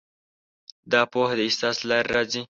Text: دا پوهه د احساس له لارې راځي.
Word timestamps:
دا 0.91 1.01
پوهه 1.11 1.33
د 1.37 1.41
احساس 1.47 1.75
له 1.81 1.85
لارې 1.91 2.09
راځي. 2.15 2.41